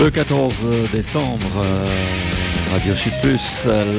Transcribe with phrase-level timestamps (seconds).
[0.00, 1.86] Le 14 décembre, euh,
[2.72, 3.12] Radio Sud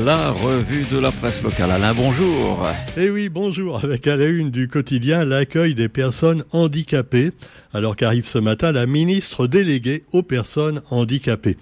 [0.04, 1.70] la revue de la presse locale.
[1.70, 2.68] Alain, bonjour.
[2.98, 3.84] Eh oui, bonjour.
[3.84, 7.34] Avec à la une du quotidien l'accueil des personnes handicapées,
[7.72, 11.58] alors qu'arrive ce matin la ministre déléguée aux personnes handicapées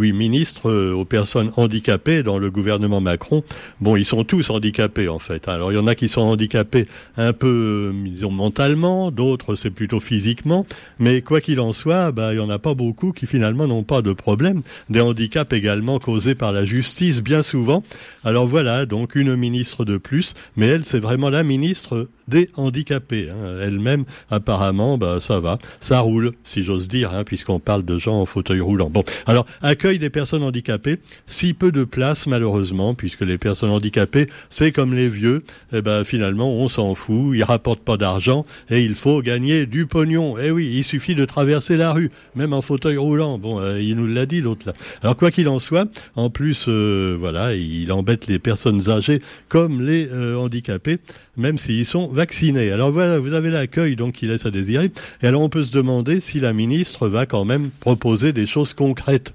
[0.00, 3.44] oui, ministre euh, aux personnes handicapées dans le gouvernement Macron.
[3.82, 5.46] Bon, ils sont tous handicapés en fait.
[5.46, 6.86] Alors il y en a qui sont handicapés
[7.18, 10.64] un peu, euh, mentalement, d'autres c'est plutôt physiquement.
[10.98, 13.82] Mais quoi qu'il en soit, bah, il y en a pas beaucoup qui finalement n'ont
[13.82, 14.62] pas de problème.
[14.88, 17.82] Des handicaps également causés par la justice bien souvent.
[18.24, 23.28] Alors voilà, donc une ministre de plus, mais elle c'est vraiment la ministre des handicapés.
[23.28, 23.58] Hein.
[23.60, 28.18] Elle-même, apparemment, bah, ça va, ça roule, si j'ose dire, hein, puisqu'on parle de gens
[28.18, 28.88] en fauteuil roulant.
[28.88, 34.28] Bon, alors accueil des personnes handicapées, si peu de place malheureusement, puisque les personnes handicapées,
[34.48, 38.82] c'est comme les vieux, eh ben finalement on s'en fout, ils rapportent pas d'argent et
[38.84, 40.36] il faut gagner du pognon.
[40.38, 43.38] Eh oui, il suffit de traverser la rue, même en fauteuil roulant.
[43.38, 44.72] Bon, euh, il nous l'a dit l'autre là.
[45.02, 49.82] Alors quoi qu'il en soit, en plus, euh, voilà, il embête les personnes âgées comme
[49.82, 50.98] les euh, handicapés,
[51.36, 52.70] même s'ils sont vaccinés.
[52.70, 54.90] Alors voilà, vous avez l'accueil donc qui laisse à désirer.
[55.22, 58.74] Et alors on peut se demander si la ministre va quand même proposer des choses
[58.74, 59.32] concrètes.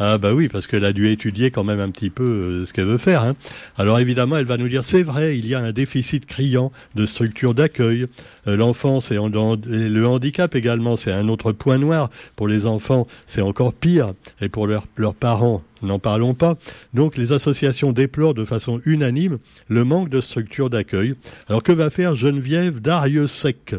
[0.00, 2.72] Ah bah oui, parce qu'elle a dû étudier quand même un petit peu euh, ce
[2.72, 3.24] qu'elle veut faire.
[3.24, 3.34] Hein.
[3.76, 7.04] Alors évidemment, elle va nous dire, c'est vrai, il y a un déficit criant de
[7.04, 8.06] structures d'accueil.
[8.46, 12.10] Euh, l'enfance et le handicap également, c'est un autre point noir.
[12.36, 14.12] Pour les enfants, c'est encore pire.
[14.40, 16.56] Et pour leurs parents, n'en parlons pas.
[16.94, 21.14] Donc les associations déplorent de façon unanime le manque de structures d'accueil.
[21.48, 23.74] Alors que va faire Geneviève Darieux-Sec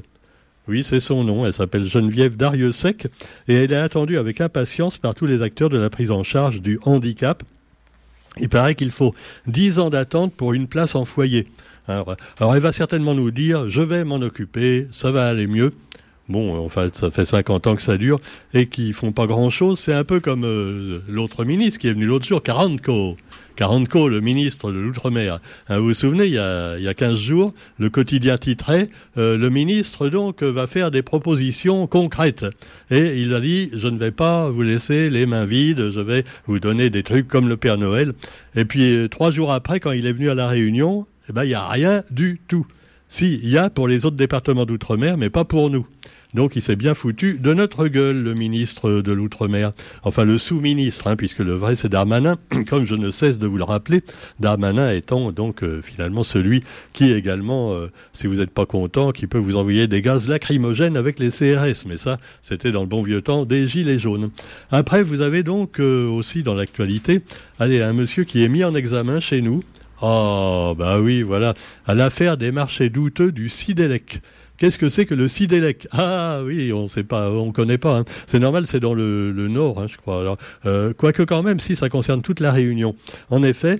[0.69, 1.45] oui, c'est son nom.
[1.45, 3.07] Elle s'appelle Geneviève Darieux-Sec
[3.47, 6.61] et elle est attendue avec impatience par tous les acteurs de la prise en charge
[6.61, 7.41] du handicap.
[8.37, 9.15] Il paraît qu'il faut
[9.47, 11.47] 10 ans d'attente pour une place en foyer.
[11.87, 15.73] Alors, elle va certainement nous dire, je vais m'en occuper, ça va aller mieux.
[16.29, 18.19] Bon, en fait, ça fait 50 ans que ça dure
[18.53, 19.79] et qu'ils font pas grand-chose.
[19.79, 23.17] C'est un peu comme euh, l'autre ministre qui est venu l'autre jour, Caranco.
[23.55, 25.39] Caranco, le ministre de l'Outre-mer.
[25.67, 28.89] Hein, vous vous souvenez, il y, a, il y a 15 jours, le quotidien titrait
[29.17, 32.45] euh, Le ministre, donc, va faire des propositions concrètes.
[32.91, 36.25] Et il a dit Je ne vais pas vous laisser les mains vides, je vais
[36.45, 38.13] vous donner des trucs comme le Père Noël.
[38.55, 41.43] Et puis, euh, trois jours après, quand il est venu à La Réunion, eh ben,
[41.43, 42.67] il n'y a rien du tout.
[43.09, 45.87] Si, il y a pour les autres départements d'outre-mer, mais pas pour nous.
[46.35, 49.71] Donc il s'est bien foutu de notre gueule, le ministre de l'Outre-mer.
[50.03, 52.37] Enfin, le sous-ministre, hein, puisque le vrai c'est Darmanin,
[52.69, 54.03] comme je ne cesse de vous le rappeler.
[54.39, 56.63] Darmanin étant donc euh, finalement celui
[56.93, 60.97] qui également, euh, si vous n'êtes pas content, qui peut vous envoyer des gaz lacrymogènes
[60.97, 61.87] avec les CRS.
[61.87, 64.29] Mais ça, c'était dans le bon vieux temps des gilets jaunes.
[64.71, 67.23] Après, vous avez donc euh, aussi dans l'actualité,
[67.59, 69.63] allez, un monsieur qui est mis en examen chez nous.
[70.01, 74.21] Oh, bah oui, voilà, à l'affaire des marchés douteux du Sidelec.
[74.59, 77.99] Qu'est-ce que c'est que le Sidélec Ah oui, on sait pas, on connaît pas.
[77.99, 78.05] Hein.
[78.27, 80.37] C'est normal, c'est dans le, nord, hein, je crois.
[80.65, 82.93] Euh, quoique quand même, si ça concerne toute la Réunion.
[83.29, 83.79] En effet,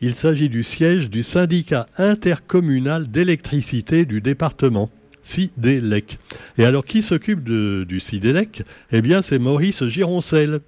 [0.00, 4.90] il s'agit du siège du syndicat intercommunal d'électricité du département.
[5.24, 6.18] Sidélec.
[6.58, 8.62] Et alors, qui s'occupe du Sidélec
[8.92, 10.60] Eh bien, c'est Maurice Gironcel,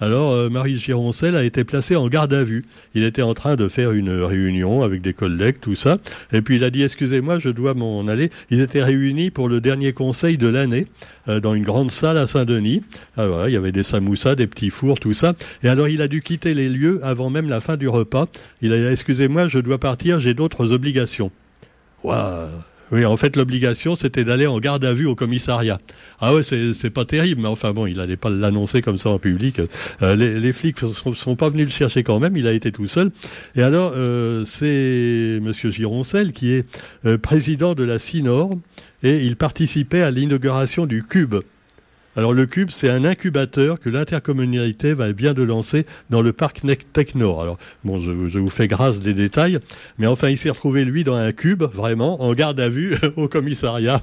[0.00, 2.64] alors, euh, Marie Gironcel a été placé en garde à vue.
[2.94, 5.98] Il était en train de faire une réunion avec des collègues, tout ça.
[6.32, 8.30] Et puis il a dit, excusez-moi, je dois m'en aller.
[8.50, 10.86] Ils étaient réunis pour le dernier conseil de l'année
[11.28, 12.82] euh, dans une grande salle à Saint-Denis.
[13.18, 15.34] Ah, il y avait des samoussas, des petits fours, tout ça.
[15.62, 18.26] Et alors il a dû quitter les lieux avant même la fin du repas.
[18.62, 21.30] Il a dit, excusez-moi, je dois partir, j'ai d'autres obligations.
[22.02, 22.48] Waouh
[22.92, 25.80] oui, en fait, l'obligation, c'était d'aller en garde à vue au commissariat.
[26.20, 29.18] Ah ouais, c'est pas terrible, mais enfin bon, il n'allait pas l'annoncer comme ça en
[29.18, 29.60] public.
[30.02, 32.88] Euh, les, flics sont, sont pas venus le chercher quand même, il a été tout
[32.88, 33.10] seul.
[33.54, 36.66] Et alors, euh, c'est Monsieur Gironcel qui est
[37.06, 38.58] euh, président de la CINOR
[39.02, 41.36] et il participait à l'inauguration du Cube.
[42.16, 46.62] Alors le Cube, c'est un incubateur que l'intercommunalité va vient de lancer dans le parc
[46.92, 47.40] Technor.
[47.40, 49.60] Alors bon, je, je, vous fais grâce des détails,
[49.98, 53.28] mais enfin il s'est retrouvé lui dans un cube, vraiment, en garde à vue au
[53.28, 54.02] commissariat.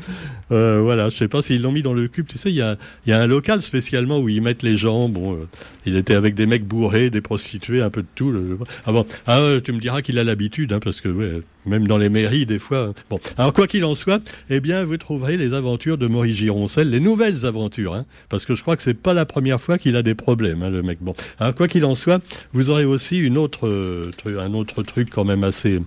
[0.50, 2.26] Euh, voilà, je sais pas s'ils l'ont mis dans le cube.
[2.26, 5.10] Tu sais, il y a, y a, un local spécialement où ils mettent les gens.
[5.10, 5.46] Bon, euh,
[5.84, 8.32] il était avec des mecs bourrés, des prostituées, un peu de tout.
[8.86, 12.08] Ah bon, ah, tu me diras qu'il a l'habitude, hein, parce que même dans les
[12.08, 12.94] mairies, des fois.
[13.10, 16.88] Bon, alors quoi qu'il en soit, eh bien, vous trouverez les aventures de Maurice Gironcel,
[16.88, 19.96] les nouvelles aventures, hein, parce que je crois que c'est pas la première fois qu'il
[19.96, 20.98] a des problèmes, hein, le mec.
[21.00, 22.22] Bon, alors quoi qu'il en soit,
[22.52, 25.80] vous aurez aussi une autre, euh, un autre truc quand même assez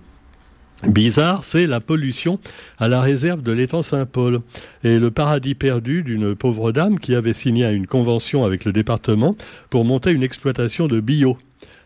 [0.88, 2.38] bizarre, c'est la pollution
[2.78, 4.40] à la réserve de l'étang Saint-Paul
[4.84, 9.36] et le paradis perdu d'une pauvre dame qui avait signé une convention avec le département
[9.70, 11.38] pour monter une exploitation de bio.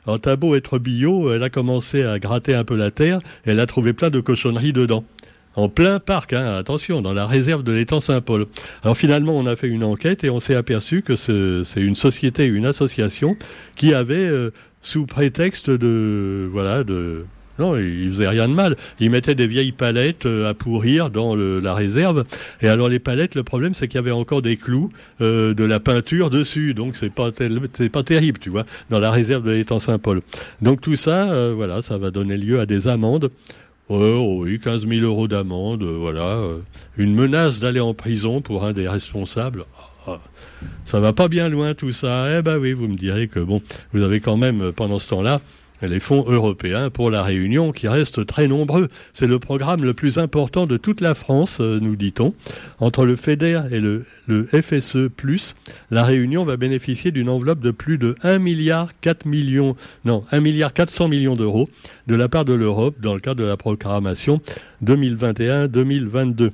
[0.07, 3.67] Alors t'as être bio, elle a commencé à gratter un peu la terre, elle a
[3.67, 5.05] trouvé plein de cochonneries dedans.
[5.57, 8.47] en plein parc, hein, attention, dans la réserve de l'étang Saint-Paul.
[8.83, 12.45] Alors finalement, on a fait une enquête et on s'est aperçu que c'est une société,
[12.45, 13.37] une association
[13.75, 14.51] qui avait, euh,
[14.83, 17.25] sous prétexte de, voilà, de,
[17.59, 18.77] non, il faisait rien de mal.
[19.01, 22.25] Il mettait des vieilles palettes euh, à pourrir dans la réserve.
[22.61, 25.65] Et alors les palettes, le problème c'est qu'il y avait encore des clous, euh, de
[25.65, 26.75] la peinture dessus.
[26.75, 27.31] Donc c'est pas
[27.75, 30.23] c'est pas terrible, tu vois, dans la réserve de l'étang Saint-Paul.
[30.61, 33.31] Donc tout ça, voilà, ça va donner lieu à des amendes.
[33.89, 36.39] Oh, oui, 15 000 euros d'amende, euh, voilà.
[36.39, 36.59] Euh,
[36.97, 39.65] une menace d'aller en prison pour un des responsables.
[40.09, 40.19] Ah,
[40.85, 42.39] ça va pas bien loin tout ça.
[42.39, 43.63] Eh ben oui, vous me direz que bon,
[43.93, 45.41] vous avez quand même euh, pendant ce temps-là
[45.83, 48.89] les fonds européens pour la Réunion qui restent très nombreux.
[49.13, 52.35] C'est le programme le plus important de toute la France, euh, nous dit-on.
[52.81, 55.11] Entre le FEDER et le, FSE+,
[55.91, 60.41] la Réunion va bénéficier d'une enveloppe de plus de 1 milliard 4 millions, non, 1
[60.41, 61.69] milliard 400 millions d'euros
[62.07, 64.41] de la part de l'Europe dans le cadre de la programmation
[64.85, 66.51] 2021-2022.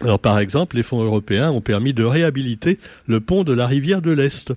[0.00, 4.00] Alors par exemple, les fonds européens ont permis de réhabiliter le pont de la rivière
[4.00, 4.52] de l'Est.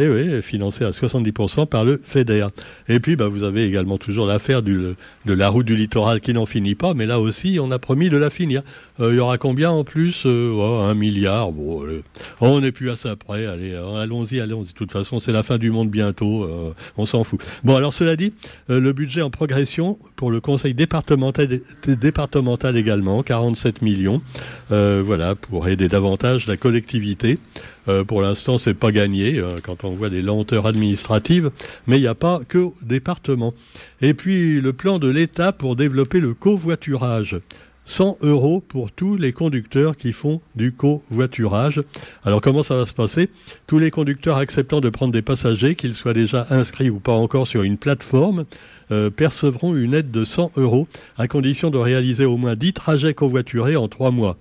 [0.00, 2.46] Eh oui, financé à 70% par le FEDER.
[2.88, 4.94] Et puis, bah, vous avez également toujours l'affaire de
[5.26, 8.16] la route du littoral qui n'en finit pas, mais là aussi, on a promis de
[8.16, 8.62] la finir.
[9.00, 11.50] Euh, il y aura combien en plus euh, Un milliard.
[11.50, 12.02] Bon, euh,
[12.40, 13.46] on n'est plus à ça près.
[13.46, 14.68] Allez, allons-y, allons-y.
[14.68, 16.48] De toute façon, c'est la fin du monde bientôt.
[16.96, 17.40] on s'en fout.
[17.64, 18.32] Bon, alors cela dit,
[18.68, 21.48] le budget en progression pour le conseil départemental,
[21.86, 24.22] départemental également, 47 millions.
[24.68, 27.38] voilà, pour aider davantage la collectivité.
[27.88, 31.50] Euh, pour l'instant, c'est pas gagné euh, quand on voit les lenteurs administratives,
[31.86, 33.54] mais il n'y a pas que département.
[34.02, 37.40] Et puis le plan de l'État pour développer le covoiturage.
[37.86, 41.82] 100 euros pour tous les conducteurs qui font du covoiturage.
[42.22, 43.30] Alors comment ça va se passer?
[43.66, 47.48] Tous les conducteurs acceptant de prendre des passagers, qu'ils soient déjà inscrits ou pas encore
[47.48, 48.44] sur une plateforme,
[48.90, 50.86] euh, percevront une aide de 100 euros
[51.16, 54.36] à condition de réaliser au moins 10 trajets covoiturés en 3 mois.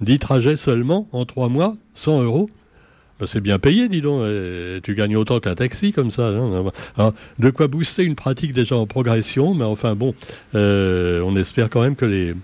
[0.00, 2.50] 10 trajets seulement en 3 mois, 100 euros
[3.20, 4.22] bah, c'est bien payé, dis donc.
[4.82, 6.32] tu gagnes autant qu'un taxi comme ça.
[6.96, 7.12] Hein.
[7.38, 10.14] de quoi booster une pratique déjà en progression, mais enfin bon,
[10.54, 12.34] euh, on espère quand même que les,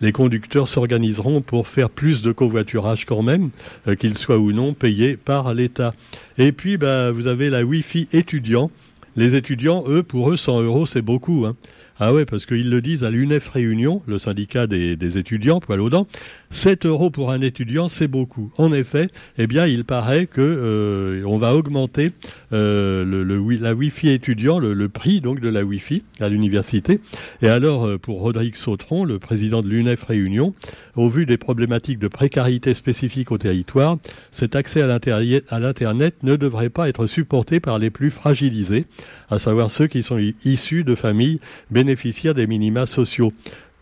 [0.00, 3.50] les conducteurs s'organiseront pour faire plus de covoiturage quand même,
[3.88, 5.94] euh, soit ou non payé par l'État.
[6.38, 8.70] Et puis, bah, vous avez la Wi-Fi étudiant.
[9.16, 11.44] Les étudiants, eux, pour eux, 100 euros, c'est beaucoup.
[11.46, 11.56] Hein.
[11.98, 15.80] Ah ouais, parce qu'ils le disent à l'UNEF Réunion, le syndicat des, des étudiants, poil
[15.82, 16.06] aux dents,
[16.52, 18.50] 7 euros pour un étudiant, c'est beaucoup.
[18.58, 19.08] En effet,
[19.38, 22.10] eh bien, il paraît que euh, on va augmenter
[22.52, 23.22] euh, le,
[23.56, 27.00] la Wi-Fi étudiant, le, le, prix donc de la Wi-Fi à l'université.
[27.40, 30.52] Et alors, euh, pour Rodrigue Sautron, le président de l'UNEF Réunion,
[30.96, 33.98] au vu des problématiques de précarité spécifiques au territoire,
[34.32, 38.86] cet accès à l'Internet ne devrait pas être supporté par les plus fragilisés,
[39.30, 41.38] à savoir ceux qui sont issus de familles
[41.70, 43.32] bénéficiaires des minima sociaux.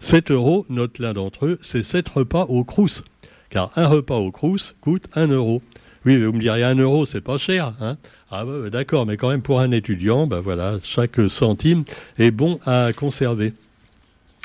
[0.00, 3.02] 7 euros, note l'un d'entre eux, c'est 7 repas au Crous.
[3.50, 5.62] Car un repas au Crous coûte 1 euro.
[6.06, 7.74] Oui, vous me direz 1 euro, c'est pas cher.
[7.80, 7.96] Hein
[8.30, 11.84] ah bah, d'accord, mais quand même pour un étudiant, ben voilà, chaque centime
[12.18, 13.52] est bon à conserver.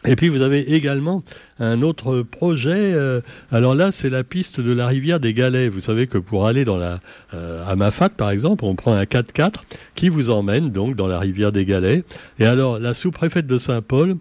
[0.05, 1.23] Et puis vous avez également
[1.59, 2.93] un autre projet.
[2.93, 3.21] Euh,
[3.51, 5.69] alors là, c'est la piste de la rivière des Galets.
[5.69, 6.99] Vous savez que pour aller dans la
[7.33, 9.63] euh, à Mafat, par exemple, on prend un 4x4
[9.95, 12.03] qui vous emmène donc dans la rivière des Galets.
[12.39, 14.17] Et alors la sous-préfète de Saint-Paul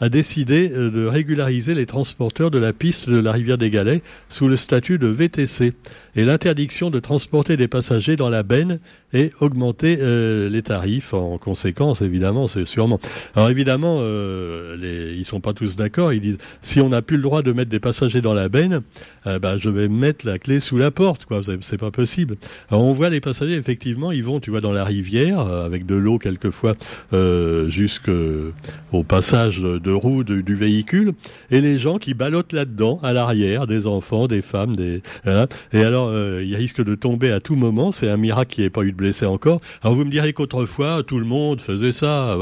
[0.00, 4.02] a décidé euh, de régulariser les transporteurs de la piste de la rivière des Galets
[4.28, 5.74] sous le statut de VTC
[6.16, 8.80] et l'interdiction de transporter des passagers dans la benne
[9.12, 13.00] et augmenter euh, les tarifs en conséquence, évidemment, c'est sûrement.
[13.34, 16.12] Alors évidemment, euh, les, ils sont pas tous d'accord.
[16.12, 18.82] Ils disent si on n'a plus le droit de mettre des passagers dans la benne,
[19.26, 21.42] euh, bah, je vais mettre la clé sous la porte, quoi.
[21.60, 22.36] C'est pas possible.
[22.70, 25.86] Alors on voit les passagers, effectivement, ils vont, tu vois, dans la rivière euh, avec
[25.86, 26.74] de l'eau quelquefois
[27.12, 31.12] euh, jusqu'au passage de roue du véhicule,
[31.50, 35.02] et les gens qui ballottent là-dedans, à l'arrière, des enfants, des femmes, des.
[35.24, 35.46] Hein.
[35.72, 37.92] et alors euh, ils risquent de tomber à tout moment.
[37.92, 39.62] C'est un miracle qu'il n'y ait pas eu de blessés encore.
[39.82, 42.36] Alors vous me direz qu'autrefois tout le monde faisait ça.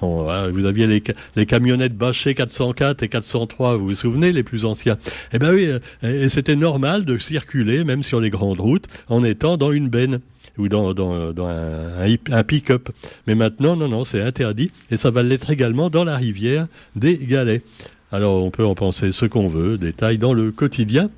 [0.00, 1.02] Vous aviez
[1.36, 4.96] les, camionnettes bâchées 404 et 403, vous vous souvenez, les plus anciens.
[5.34, 5.68] Eh ben oui
[6.02, 10.20] et c'était normal de circuler, même sur les grandes routes, en étant dans une benne
[10.56, 12.88] ou dans un, un pick-up.
[13.26, 17.18] Mais maintenant, non, non, c'est interdit, et ça va l'être également dans la rivière des
[17.18, 17.62] Galets.
[18.12, 21.10] Alors on peut en penser ce qu'on veut, détail dans le quotidien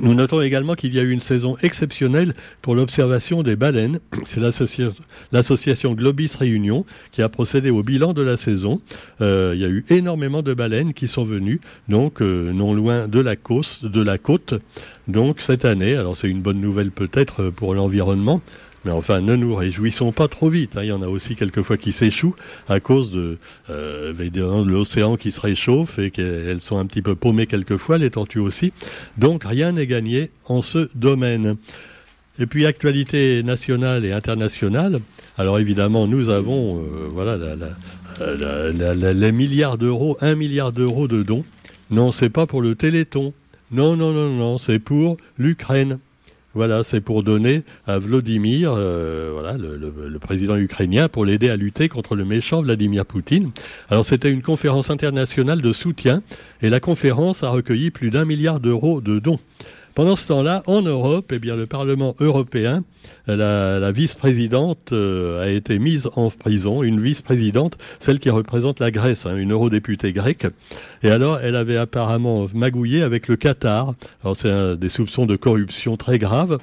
[0.00, 3.98] nous notons également qu'il y a eu une saison exceptionnelle pour l'observation des baleines.
[4.26, 8.80] C'est l'association Globis Réunion qui a procédé au bilan de la saison.
[9.20, 13.08] Euh, il y a eu énormément de baleines qui sont venues, donc euh, non loin
[13.08, 14.54] de la, côte, de la côte.
[15.08, 18.40] Donc cette année, alors c'est une bonne nouvelle peut-être pour l'environnement,
[18.88, 20.78] Mais enfin, ne nous réjouissons pas trop vite.
[20.78, 20.84] Hein.
[20.84, 22.36] Il y en a aussi quelquefois qui s'échouent
[22.70, 23.36] à cause de,
[23.68, 28.08] euh, de l'océan qui se réchauffe et qu'elles sont un petit peu paumées quelquefois, les
[28.08, 28.72] tortues aussi.
[29.18, 31.56] Donc rien n'est gagné en ce domaine.
[32.38, 34.96] Et puis actualité nationale et internationale.
[35.36, 37.36] Alors évidemment, nous avons euh, voilà
[39.12, 41.44] les milliards d'euros, un milliard d'euros de dons.
[41.90, 43.34] Non, c'est pas pour le Téléthon.
[43.70, 45.98] Non, non, non, non, c'est pour l'Ukraine.
[46.58, 51.88] Voilà, c'est pour donner à Vladimir, euh, voilà, le, président ukrainien, pour l'aider à lutter
[51.88, 53.52] contre le méchant Vladimir Poutine.
[53.88, 56.20] Alors c'était une conférence internationale de soutien
[56.60, 59.38] et la conférence a recueilli plus d'un milliard d'euros de dons.
[59.98, 62.84] Pendant ce temps-là, en Europe, eh bien, le Parlement européen,
[63.26, 69.26] la, vice-présidente euh, a été mise en prison, une vice-présidente, celle qui représente la Grèce,
[69.26, 70.46] hein, une eurodéputée grecque.
[71.02, 73.94] Et alors, elle avait apparemment magouillé avec le Qatar.
[74.22, 76.58] Alors, c'est des soupçons de corruption très graves.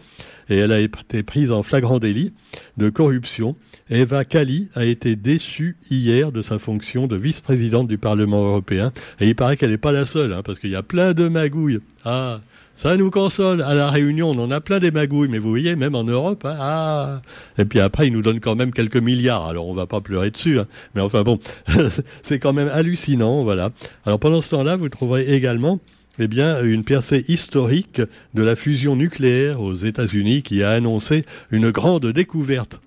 [0.50, 2.34] Et elle a été prise en flagrant délit
[2.78, 3.56] de corruption.
[3.90, 8.92] Eva Kali a été déçue hier de sa fonction de vice-présidente du Parlement européen.
[9.20, 11.28] Et il paraît qu'elle n'est pas la seule, hein, parce qu'il y a plein de
[11.28, 11.80] magouilles.
[12.04, 12.42] Ah,
[12.76, 13.62] ça nous console.
[13.62, 16.44] À la Réunion, on en a plein des magouilles, mais vous voyez, même en Europe,
[16.46, 17.22] hein, ah.
[17.58, 19.46] Et puis après, ils nous donnent quand même quelques milliards.
[19.46, 20.68] Alors, on va pas pleurer dessus, hein.
[20.94, 21.40] mais enfin bon,
[22.24, 23.72] c'est quand même hallucinant, voilà.
[24.06, 25.80] Alors pendant ce temps-là, vous trouverez également
[26.20, 28.02] eh bien, une percée historique
[28.34, 32.80] de la fusion nucléaire aux États-Unis qui a annoncé une grande découverte.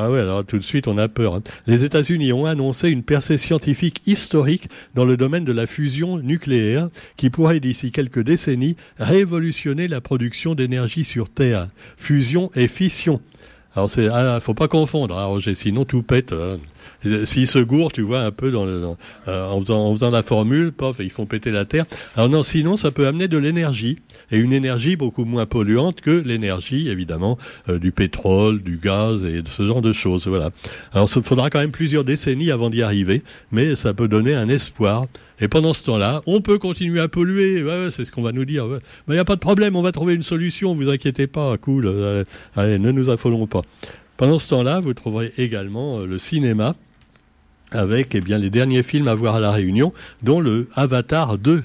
[0.00, 1.34] Ah ouais, alors tout de suite on a peur.
[1.34, 1.42] Hein.
[1.66, 6.88] Les États-Unis ont annoncé une percée scientifique historique dans le domaine de la fusion nucléaire
[7.16, 11.68] qui pourrait d'ici quelques décennies révolutionner la production d'énergie sur Terre.
[11.96, 13.20] Fusion et fission.
[13.74, 16.32] Alors c'est, ah, faut pas confondre, hein, Roger, sinon tout pète.
[16.32, 16.58] Hein.
[17.24, 18.82] S'ils se gourent, tu vois, un peu dans, le,
[19.28, 21.86] euh, en, faisant, la formule, pof, ils font péter la terre.
[22.16, 23.98] Alors non, sinon, ça peut amener de l'énergie,
[24.30, 29.42] et une énergie beaucoup moins polluante que l'énergie, évidemment, euh, du pétrole, du gaz et
[29.42, 30.26] de ce genre de choses.
[30.26, 30.50] Voilà.
[30.92, 34.48] Alors, il faudra quand même plusieurs décennies avant d'y arriver, mais ça peut donner un
[34.48, 35.06] espoir.
[35.40, 37.62] Et pendant ce temps-là, on peut continuer à polluer.
[37.62, 38.66] Ouais, c'est ce qu'on va nous dire.
[39.06, 40.74] Il n'y a pas de problème, on va trouver une solution.
[40.74, 41.86] Vous inquiétez pas, cool.
[41.86, 42.24] Euh,
[42.56, 43.62] allez, ne nous affolons pas.
[44.18, 46.74] Pendant ce temps-là, vous trouverez également le cinéma
[47.70, 49.92] avec eh bien, les derniers films à voir à La Réunion,
[50.24, 51.62] dont le Avatar 2.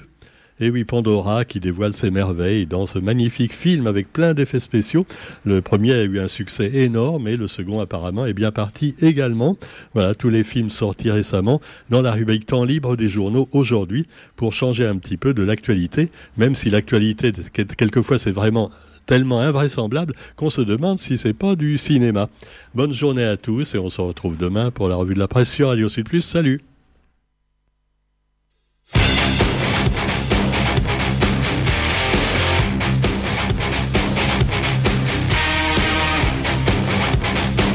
[0.60, 5.04] Et oui, Pandora qui dévoile ses merveilles dans ce magnifique film avec plein d'effets spéciaux.
[5.44, 9.56] Le premier a eu un succès énorme et le second apparemment est bien parti également.
[9.94, 14.06] Voilà, tous les films sortis récemment dans la rubrique temps libre des journaux aujourd'hui
[14.36, 17.32] pour changer un petit peu de l'actualité, même si l'actualité,
[17.76, 18.70] quelquefois c'est vraiment
[19.06, 22.28] tellement invraisemblable qu'on se demande si c'est pas du cinéma.
[22.76, 25.50] Bonne journée à tous et on se retrouve demain pour la revue de la presse
[25.50, 26.22] sur Radio Sud Plus.
[26.22, 26.60] Salut